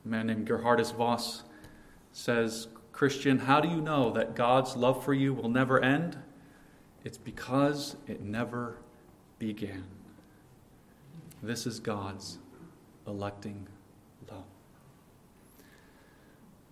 [0.05, 1.45] A man named Geerhardus Vos
[2.11, 6.17] says, Christian, how do you know that God's love for you will never end?
[7.03, 8.77] It's because it never
[9.41, 9.85] began.
[11.43, 12.39] This is God's
[13.05, 13.67] electing
[14.31, 14.45] love.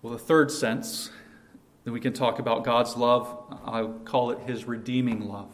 [0.01, 1.11] Well, the third sense
[1.83, 5.51] that we can talk about God's love, I call it His redeeming love.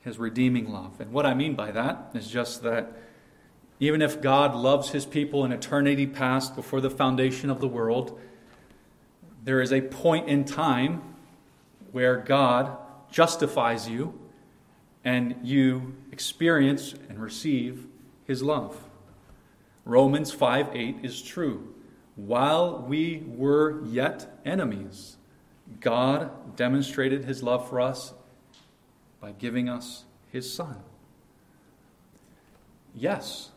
[0.00, 1.00] His redeeming love.
[1.00, 2.92] And what I mean by that is just that
[3.80, 8.18] even if God loves His people in eternity past before the foundation of the world,
[9.46, 11.00] there is a point in time
[11.92, 12.76] where God
[13.12, 14.18] justifies you
[15.04, 17.86] and you experience and receive
[18.24, 18.76] his love.
[19.84, 21.72] Romans 5 8 is true.
[22.16, 25.16] While we were yet enemies,
[25.78, 28.14] God demonstrated his love for us
[29.20, 30.82] by giving us his Son.
[32.92, 33.50] Yes,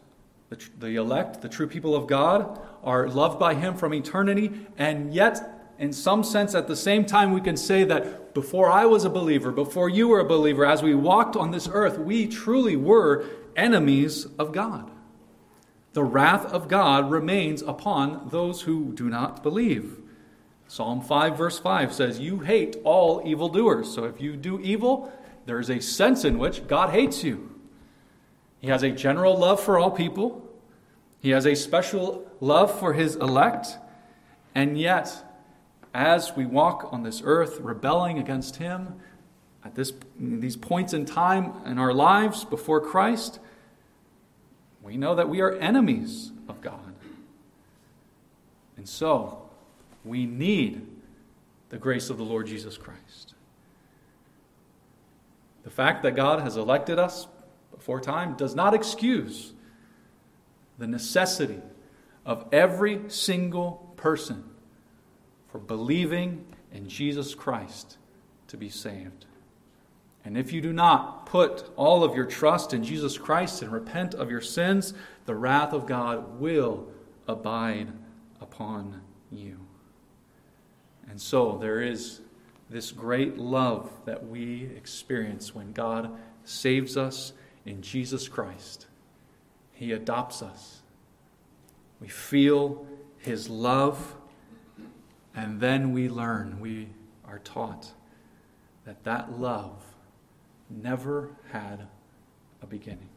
[0.50, 5.12] the, the elect, the true people of God, are loved by him from eternity, and
[5.12, 9.06] yet in some sense, at the same time, we can say that before I was
[9.06, 12.76] a believer, before you were a believer, as we walked on this earth, we truly
[12.76, 14.92] were enemies of God.
[15.94, 19.98] The wrath of God remains upon those who do not believe.
[20.68, 23.92] Psalm 5, verse 5 says, You hate all evildoers.
[23.92, 25.12] So if you do evil,
[25.46, 27.56] there is a sense in which God hates you.
[28.60, 30.46] He has a general love for all people,
[31.22, 33.78] He has a special love for His elect,
[34.54, 35.24] and yet,
[35.94, 38.96] as we walk on this earth rebelling against Him
[39.64, 43.40] at this, these points in time in our lives before Christ,
[44.82, 46.94] we know that we are enemies of God.
[48.78, 49.50] And so,
[50.06, 50.88] we need
[51.70, 53.34] the grace of the Lord Jesus Christ.
[55.64, 57.28] The fact that God has elected us
[57.76, 59.54] before time does not excuse
[60.78, 61.62] the necessity
[62.26, 64.44] of every single person
[65.52, 67.98] for believing in Jesus Christ
[68.48, 69.26] to be saved.
[70.26, 74.14] And if you do not put all of your trust in Jesus Christ and repent
[74.14, 74.94] of your sins,
[75.26, 76.88] the wrath of God will
[77.28, 77.92] abide
[78.42, 79.60] upon you.
[81.10, 82.22] And so there is
[82.70, 86.12] this great love that we experience when God
[86.44, 87.34] saves us
[87.66, 88.86] in Jesus Christ.
[89.72, 90.82] He adopts us.
[92.00, 92.86] We feel
[93.18, 94.16] His love
[95.40, 96.90] and then we learn, we
[97.26, 97.94] are taught
[98.84, 99.82] that that love
[100.70, 101.88] never had
[102.62, 103.08] a beginning.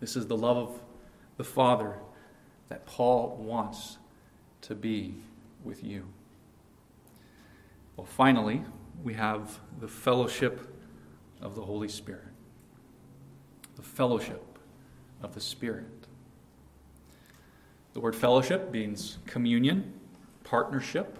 [0.00, 0.80] This is the love of
[1.38, 1.96] the Father
[2.68, 3.96] that Paul wants
[4.60, 5.14] to be
[5.64, 6.04] with you.
[7.96, 8.62] Well, finally,
[9.02, 10.60] we have the fellowship
[11.40, 12.28] of the Holy Spirit.
[13.76, 14.58] The fellowship
[15.22, 16.06] of the Spirit.
[17.94, 19.94] The word fellowship means communion
[20.50, 21.16] partnership.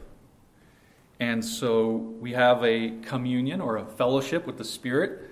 [1.21, 5.31] And so we have a communion or a fellowship with the Spirit.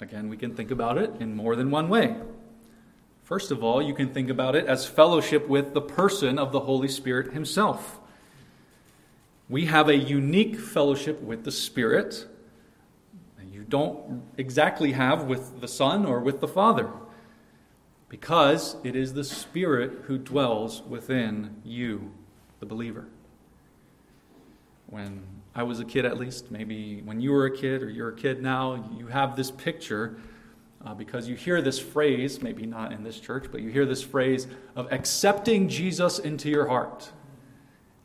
[0.00, 2.16] Again, we can think about it in more than one way.
[3.24, 6.60] First of all, you can think about it as fellowship with the person of the
[6.60, 7.98] Holy Spirit Himself.
[9.48, 12.26] We have a unique fellowship with the Spirit
[13.62, 16.90] you don't exactly have with the Son or with the Father,
[18.08, 22.12] because it is the Spirit who dwells within you,
[22.60, 23.06] the believer
[24.92, 25.22] when
[25.54, 28.14] I was a kid, at least, maybe when you were a kid or you're a
[28.14, 30.18] kid now, you have this picture
[30.84, 34.02] uh, because you hear this phrase, maybe not in this church, but you hear this
[34.02, 37.10] phrase of accepting Jesus into your heart,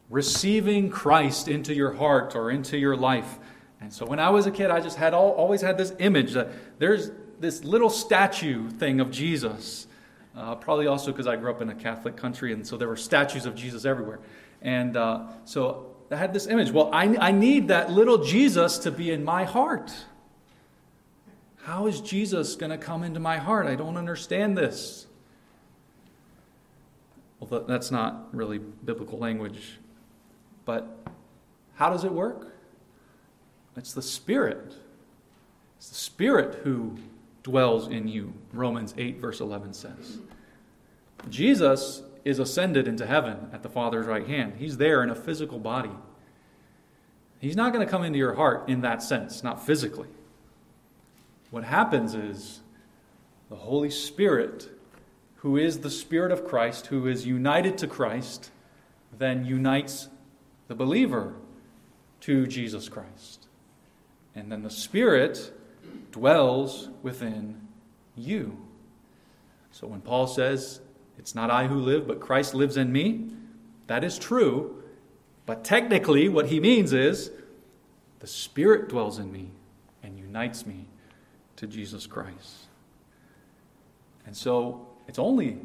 [0.10, 3.38] receiving Christ into your heart or into your life.
[3.82, 6.32] And so when I was a kid, I just had all, always had this image
[6.34, 9.88] that there's this little statue thing of Jesus.
[10.34, 12.96] Uh, probably also because I grew up in a Catholic country, and so there were
[12.96, 14.20] statues of Jesus everywhere.
[14.62, 16.72] And uh, so I had this image.
[16.72, 19.94] Well, I, I need that little Jesus to be in my heart.
[21.64, 23.68] How is Jesus going to come into my heart?
[23.68, 25.06] I don't understand this.
[27.40, 29.78] Well, that's not really biblical language.
[30.64, 30.88] But
[31.76, 32.54] how does it work?
[33.76, 34.74] It's the Spirit.
[35.78, 36.98] It's the Spirit who
[37.44, 40.20] dwells in you, Romans 8, verse 11 says.
[41.30, 44.56] Jesus is ascended into heaven at the Father's right hand.
[44.58, 45.92] He's there in a physical body.
[47.40, 50.10] He's not going to come into your heart in that sense, not physically.
[51.52, 52.60] What happens is
[53.50, 54.70] the Holy Spirit,
[55.38, 58.52] who is the Spirit of Christ, who is united to Christ,
[59.18, 60.10] then unites
[60.68, 61.34] the believer
[62.22, 63.48] to Jesus Christ.
[64.36, 65.54] And then the Spirit
[66.12, 67.62] dwells within
[68.18, 68.58] you.
[69.72, 70.82] So when Paul says,
[71.18, 73.30] It's not I who live, but Christ lives in me,
[73.88, 74.84] that is true.
[75.46, 77.32] But technically, what he means is,
[78.20, 79.52] the Spirit dwells in me
[80.04, 80.86] and unites me
[81.56, 82.68] to Jesus Christ.
[84.26, 85.58] And so it's only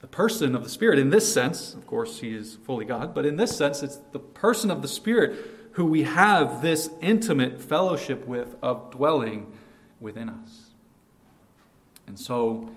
[0.00, 3.26] the person of the Spirit, in this sense, of course, he is fully God, but
[3.26, 5.36] in this sense, it's the person of the Spirit
[5.72, 9.52] who we have this intimate fellowship with of dwelling
[10.00, 10.70] within us.
[12.06, 12.70] And so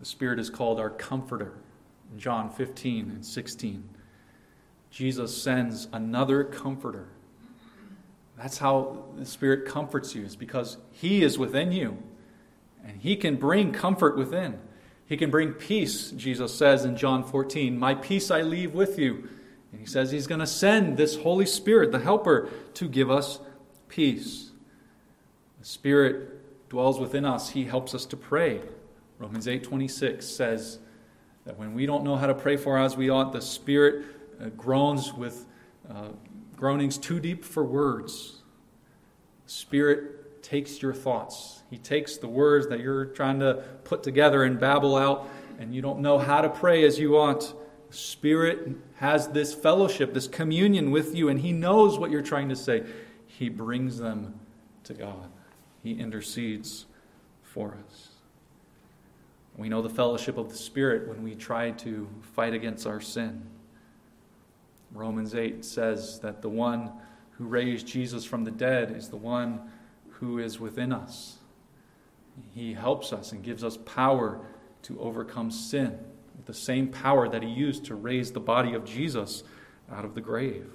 [0.00, 1.54] the Spirit is called our comforter
[2.16, 3.88] John 15 and 16.
[4.90, 7.08] Jesus sends another comforter.
[8.36, 12.02] That's how the Spirit comforts you, is because He is within you.
[12.84, 14.58] And He can bring comfort within.
[15.06, 17.78] He can bring peace, Jesus says in John 14.
[17.78, 19.28] My peace I leave with you.
[19.70, 23.38] And He says He's going to send this Holy Spirit, the Helper, to give us
[23.88, 24.50] peace.
[25.60, 27.50] The Spirit dwells within us.
[27.50, 28.62] He helps us to pray.
[29.20, 30.78] Romans 8:26 says
[31.44, 34.06] that when we don't know how to pray for as we ought, the Spirit
[34.40, 35.44] uh, groans with
[35.90, 36.08] uh,
[36.56, 38.42] groanings too deep for words.
[39.44, 41.62] Spirit takes your thoughts.
[41.68, 45.82] He takes the words that you're trying to put together and babble out, and you
[45.82, 47.52] don't know how to pray as you ought.
[47.90, 52.56] Spirit has this fellowship, this communion with you, and He knows what you're trying to
[52.56, 52.84] say.
[53.26, 54.40] He brings them
[54.84, 55.30] to God,
[55.82, 56.86] He intercedes
[57.42, 58.09] for us.
[59.60, 63.42] We know the fellowship of the Spirit when we try to fight against our sin.
[64.90, 66.90] Romans 8 says that the one
[67.32, 69.60] who raised Jesus from the dead is the one
[70.12, 71.36] who is within us.
[72.54, 74.40] He helps us and gives us power
[74.84, 75.98] to overcome sin
[76.38, 79.44] with the same power that he used to raise the body of Jesus
[79.92, 80.70] out of the grave.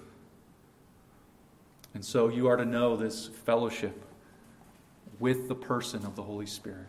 [1.96, 4.06] And so you are to know this fellowship
[5.20, 6.86] with the person of the Holy Spirit.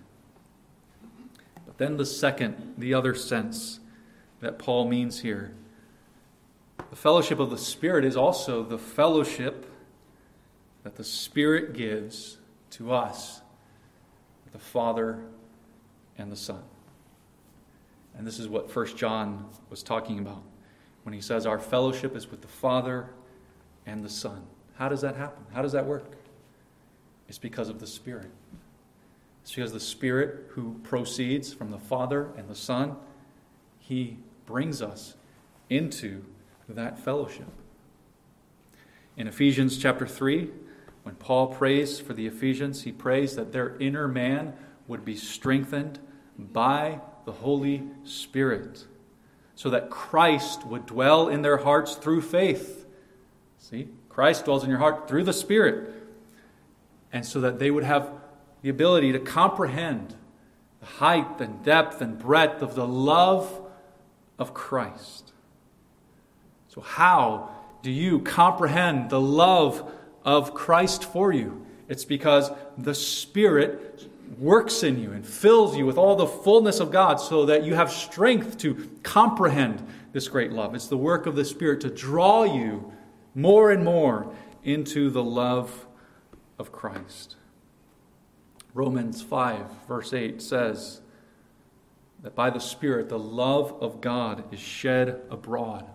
[1.79, 3.81] Then the second, the other sense
[4.41, 5.53] that Paul means here.
[6.91, 9.67] The fellowship of the Spirit is also the fellowship
[10.85, 12.39] that the Spirit gives
[12.71, 13.41] to us,
[14.53, 15.21] the Father
[16.17, 16.63] and the Son.
[18.17, 20.43] And this is what 1 John was talking about
[21.03, 23.11] when he says, Our fellowship is with the Father
[23.85, 24.47] and the Son.
[24.77, 25.45] How does that happen?
[25.53, 26.13] How does that work?
[27.29, 28.31] It's because of the Spirit.
[29.55, 32.97] Because the Spirit who proceeds from the Father and the Son,
[33.79, 35.15] He brings us
[35.71, 36.25] into
[36.69, 37.49] that fellowship.
[39.17, 40.51] In Ephesians chapter 3,
[41.05, 44.53] when Paul prays for the Ephesians, he prays that their inner man
[44.89, 46.01] would be strengthened
[46.37, 48.85] by the Holy Spirit,
[49.55, 52.85] so that Christ would dwell in their hearts through faith.
[53.59, 55.95] See, Christ dwells in your heart through the Spirit,
[57.13, 58.11] and so that they would have
[58.67, 60.13] the ability to comprehend
[60.81, 63.61] the height and depth and breadth of the love
[64.41, 65.33] of Christ.
[66.67, 67.51] So, how
[67.83, 69.89] do you comprehend the love
[70.25, 71.65] of Christ for you?
[71.89, 76.91] It's because the Spirit works in you and fills you with all the fullness of
[76.91, 80.75] God so that you have strength to comprehend this great love.
[80.75, 82.93] It's the work of the Spirit to draw you
[83.33, 85.87] more and more into the love
[86.59, 87.37] of Christ.
[88.77, 91.01] Romans 5, verse 8 says
[92.23, 95.87] that by the Spirit, the love of God is shed abroad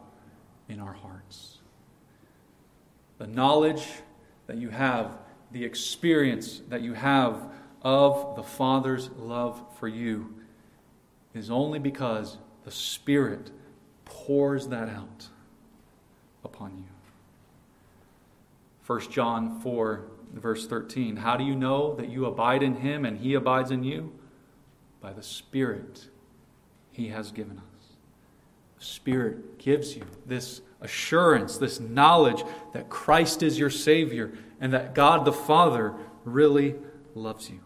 [0.67, 1.59] in our hearts.
[3.19, 3.85] The knowledge
[4.47, 5.11] that you have,
[5.51, 7.51] the experience that you have
[7.83, 10.33] of the Father's love for you
[11.35, 13.51] is only because the Spirit
[14.05, 15.27] pours that out
[16.43, 16.89] upon you.
[18.87, 20.01] 1 John 4
[20.39, 21.17] verse 13.
[21.17, 24.13] How do you know that you abide in him and he abides in you?
[25.01, 26.07] By the Spirit
[26.91, 27.95] he has given us.
[28.79, 34.95] The Spirit gives you this assurance, this knowledge that Christ is your Savior and that
[34.95, 36.75] God the Father really
[37.15, 37.59] loves you.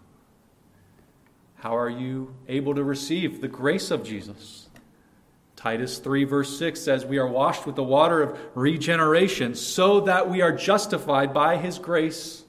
[1.55, 4.69] How are you able to receive the grace of Jesus?
[5.55, 10.29] Titus 3, verse 6 says, We are washed with the water of regeneration so that
[10.29, 12.44] we are justified by his grace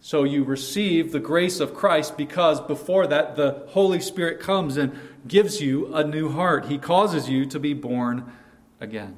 [0.00, 4.98] so you receive the grace of Christ because before that, the Holy Spirit comes and
[5.28, 6.66] gives you a new heart.
[6.66, 8.32] He causes you to be born
[8.80, 9.16] again.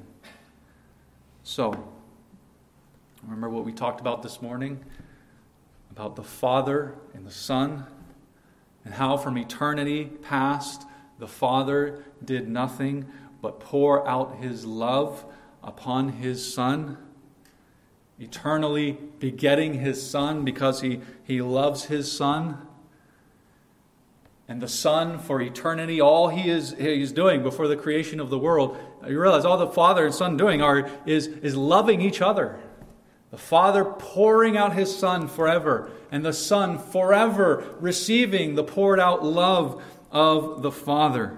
[1.43, 1.89] So,
[3.23, 4.83] remember what we talked about this morning?
[5.89, 7.85] About the Father and the Son,
[8.83, 10.85] and how from eternity past
[11.19, 13.05] the Father did nothing
[13.41, 15.23] but pour out his love
[15.63, 16.97] upon his Son,
[18.19, 22.57] eternally begetting his Son because he, he loves his Son.
[24.47, 28.29] And the Son, for eternity, all he is, he is doing before the creation of
[28.29, 32.21] the world, you realize all the Father and Son doing are, is, is loving each
[32.21, 32.59] other.
[33.31, 39.25] The Father pouring out his Son forever, and the Son forever receiving the poured out
[39.25, 41.37] love of the Father.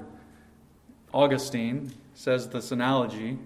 [1.14, 3.40] Augustine says this analogy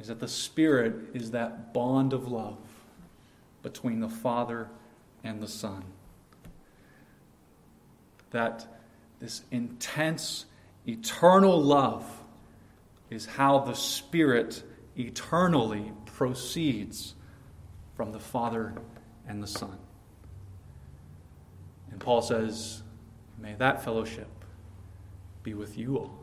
[0.00, 2.58] is that the Spirit is that bond of love
[3.62, 4.68] between the Father
[5.24, 5.84] and the Son.
[8.30, 8.66] That
[9.18, 10.44] this intense,
[10.86, 12.04] eternal love
[13.10, 14.62] is how the Spirit
[14.96, 17.14] eternally proceeds
[17.96, 18.74] from the Father
[19.26, 19.78] and the Son.
[21.90, 22.82] And Paul says,
[23.40, 24.28] May that fellowship
[25.42, 26.18] be with you all.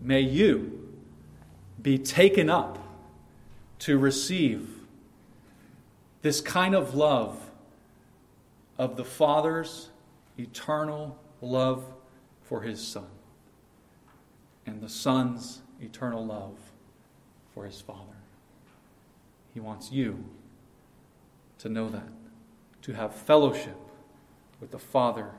[0.00, 0.79] May you
[1.80, 2.78] be taken up
[3.80, 4.68] to receive
[6.22, 7.50] this kind of love
[8.78, 9.88] of the Father's
[10.38, 11.84] eternal love
[12.42, 13.06] for his Son
[14.66, 16.56] and the Son's eternal love
[17.54, 18.16] for his Father.
[19.54, 20.24] He wants you
[21.58, 22.08] to know that,
[22.82, 23.76] to have fellowship
[24.60, 25.30] with the Father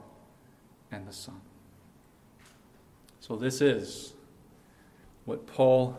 [0.91, 1.41] and the Son.
[3.19, 4.13] So, this is
[5.25, 5.97] what Paul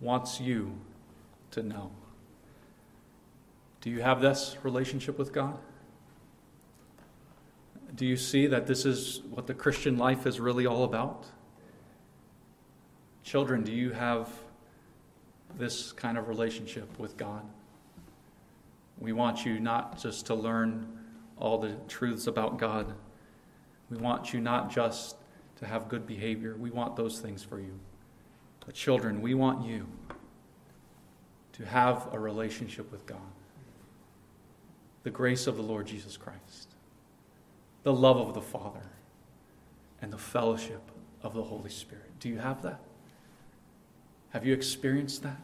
[0.00, 0.72] wants you
[1.52, 1.90] to know.
[3.80, 5.58] Do you have this relationship with God?
[7.94, 11.26] Do you see that this is what the Christian life is really all about?
[13.22, 14.28] Children, do you have
[15.56, 17.42] this kind of relationship with God?
[18.98, 20.88] We want you not just to learn
[21.38, 22.94] all the truths about God.
[23.90, 25.16] We want you not just
[25.56, 26.56] to have good behavior.
[26.58, 27.78] We want those things for you.
[28.66, 29.86] But, children, we want you
[31.52, 33.20] to have a relationship with God.
[35.04, 36.68] The grace of the Lord Jesus Christ,
[37.84, 38.90] the love of the Father,
[40.02, 40.82] and the fellowship
[41.22, 42.10] of the Holy Spirit.
[42.18, 42.80] Do you have that?
[44.30, 45.40] Have you experienced that?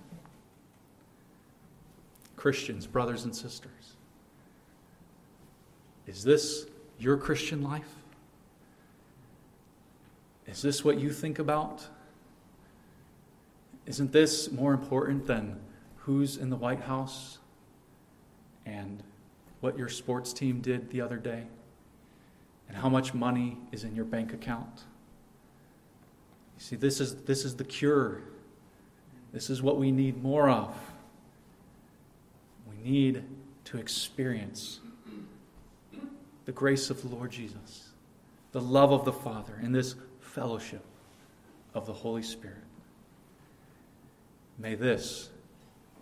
[2.37, 3.71] Christians, brothers and sisters,
[6.09, 6.67] is this
[6.99, 7.95] your Christian life?
[10.47, 11.87] Is this what you think about?
[13.87, 15.59] Isn't this more important than
[15.99, 17.39] who's in the White House
[18.65, 19.03] and
[19.61, 21.45] what your sports team did the other day
[22.69, 24.85] and how much money is in your bank account?
[26.57, 28.23] You see, this is, this is the cure.
[29.33, 30.77] This is what we need more of.
[32.71, 33.25] We need
[33.65, 34.81] to experience
[36.45, 37.91] the grace of the Lord Jesus,
[38.53, 40.85] the love of the Father, and this fellowship
[41.75, 42.59] of the Holy Spirit.
[44.59, 45.31] May this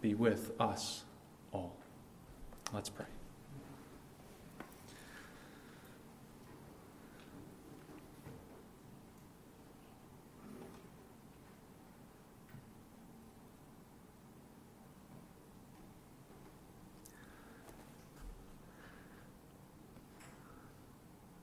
[0.01, 1.05] be with us
[1.53, 1.77] all.
[2.73, 3.07] Let's pray.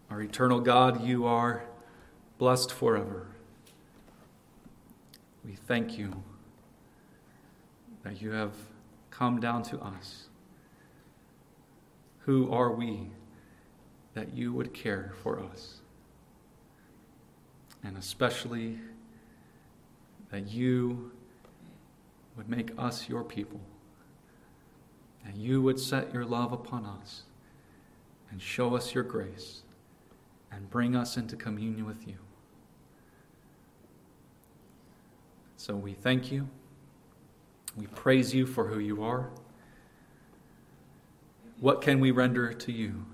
[0.09, 1.63] Our eternal God, you are
[2.39, 3.27] blessed forever.
[5.45, 6.23] We thank you
[8.07, 8.53] that you have
[9.09, 10.29] come down to us.
[12.19, 13.09] Who are we
[14.13, 15.81] that you would care for us?
[17.83, 18.79] And especially
[20.31, 21.11] that you
[22.37, 23.59] would make us your people,
[25.25, 27.23] and you would set your love upon us
[28.31, 29.63] and show us your grace
[30.49, 32.15] and bring us into communion with you.
[35.57, 36.47] So we thank you.
[37.77, 39.29] We praise you for who you are.
[41.59, 43.05] What can we render to you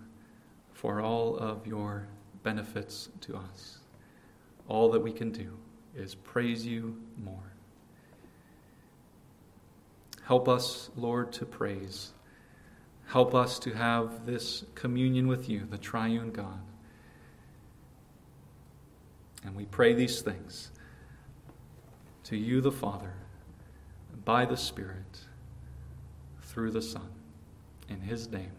[0.71, 2.07] for all of your
[2.43, 3.79] benefits to us?
[4.69, 5.57] All that we can do
[5.95, 7.53] is praise you more.
[10.23, 12.13] Help us, Lord, to praise.
[13.07, 16.61] Help us to have this communion with you, the triune God.
[19.43, 20.71] And we pray these things
[22.23, 23.13] to you, the Father
[24.25, 25.19] by the Spirit
[26.41, 27.09] through the Son.
[27.89, 28.51] In his name.